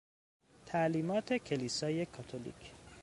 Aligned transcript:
تعلیمات 0.65 1.33
کلیسای 1.33 2.05
کاتولیک 2.05 2.71